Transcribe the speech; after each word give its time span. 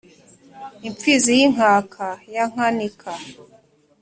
imfizi 0.87 1.29
y'inkaka 1.39 2.07
ya 2.33 2.43
nkanika 2.51 3.11